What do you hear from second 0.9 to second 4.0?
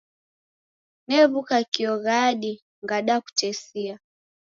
New'uka kio ghadi ngandakutesia.